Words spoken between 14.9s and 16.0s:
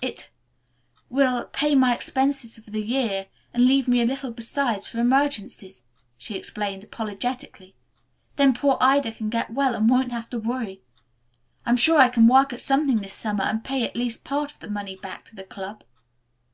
back to the club."